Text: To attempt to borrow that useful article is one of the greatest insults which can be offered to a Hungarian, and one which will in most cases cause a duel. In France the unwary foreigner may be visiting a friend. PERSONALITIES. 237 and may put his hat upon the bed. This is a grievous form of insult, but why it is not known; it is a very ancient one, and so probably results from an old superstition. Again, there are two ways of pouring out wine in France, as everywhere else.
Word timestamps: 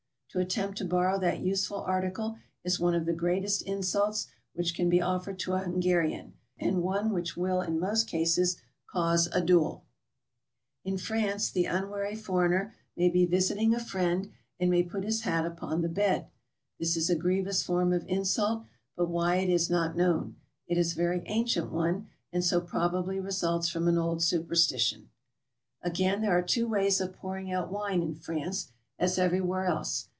To 0.33 0.39
attempt 0.39 0.77
to 0.77 0.85
borrow 0.85 1.19
that 1.19 1.41
useful 1.41 1.79
article 1.81 2.37
is 2.63 2.79
one 2.79 2.95
of 2.95 3.05
the 3.05 3.11
greatest 3.11 3.63
insults 3.63 4.27
which 4.53 4.73
can 4.73 4.87
be 4.87 5.01
offered 5.01 5.37
to 5.39 5.55
a 5.55 5.59
Hungarian, 5.59 6.35
and 6.57 6.81
one 6.81 7.11
which 7.11 7.35
will 7.35 7.59
in 7.59 7.81
most 7.81 8.07
cases 8.07 8.55
cause 8.89 9.27
a 9.33 9.41
duel. 9.41 9.83
In 10.85 10.97
France 10.97 11.51
the 11.51 11.65
unwary 11.65 12.15
foreigner 12.15 12.73
may 12.95 13.09
be 13.09 13.25
visiting 13.25 13.75
a 13.75 13.79
friend. 13.81 14.31
PERSONALITIES. 14.57 14.59
237 14.61 14.61
and 14.61 14.71
may 14.71 14.83
put 14.83 15.03
his 15.03 15.21
hat 15.23 15.45
upon 15.45 15.81
the 15.81 15.89
bed. 15.89 16.29
This 16.79 16.95
is 16.95 17.09
a 17.09 17.17
grievous 17.19 17.61
form 17.61 17.91
of 17.91 18.07
insult, 18.07 18.63
but 18.95 19.09
why 19.09 19.35
it 19.35 19.49
is 19.49 19.69
not 19.69 19.97
known; 19.97 20.37
it 20.65 20.77
is 20.77 20.93
a 20.93 21.01
very 21.01 21.23
ancient 21.25 21.73
one, 21.73 22.07
and 22.31 22.41
so 22.41 22.61
probably 22.61 23.19
results 23.19 23.67
from 23.67 23.89
an 23.89 23.97
old 23.97 24.23
superstition. 24.23 25.09
Again, 25.81 26.21
there 26.21 26.37
are 26.37 26.41
two 26.41 26.69
ways 26.69 27.01
of 27.01 27.11
pouring 27.11 27.51
out 27.51 27.69
wine 27.69 28.01
in 28.01 28.15
France, 28.15 28.71
as 28.97 29.19
everywhere 29.19 29.65
else. 29.65 30.07